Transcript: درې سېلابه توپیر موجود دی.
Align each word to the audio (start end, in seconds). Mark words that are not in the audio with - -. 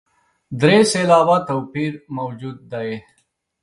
درې 0.61 0.77
سېلابه 0.91 1.37
توپیر 1.47 1.93
موجود 2.17 2.57
دی. 2.71 2.89